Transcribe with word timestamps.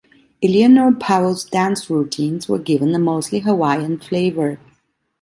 Eleanor 0.41 0.91
Powell's 0.95 1.45
dance 1.45 1.87
routines 1.87 2.49
were 2.49 2.57
given 2.57 2.95
a 2.95 2.97
mostly 2.97 3.41
Hawaiian 3.41 3.99
flavor. 3.99 4.57